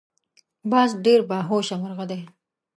باز 0.71 0.89
ډیر 1.05 1.19
باهوشه 1.29 1.75
مرغه 1.81 2.05
دی 2.11 2.21